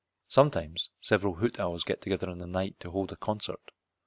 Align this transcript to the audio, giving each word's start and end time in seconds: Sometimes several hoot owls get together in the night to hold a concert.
Sometimes 0.27 0.89
several 0.99 1.35
hoot 1.35 1.59
owls 1.59 1.83
get 1.83 2.01
together 2.01 2.27
in 2.31 2.39
the 2.39 2.47
night 2.47 2.75
to 2.79 2.89
hold 2.89 3.11
a 3.11 3.15
concert. 3.15 3.69